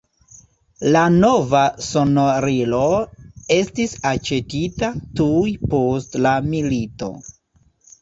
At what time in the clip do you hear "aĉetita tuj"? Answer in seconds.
4.15-5.47